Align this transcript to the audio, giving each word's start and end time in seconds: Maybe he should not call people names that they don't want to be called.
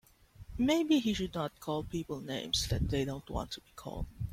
Maybe 0.57 0.97
he 0.97 1.13
should 1.13 1.35
not 1.35 1.59
call 1.59 1.83
people 1.83 2.21
names 2.21 2.67
that 2.69 2.89
they 2.89 3.05
don't 3.05 3.29
want 3.29 3.51
to 3.51 3.61
be 3.61 3.69
called. 3.75 4.07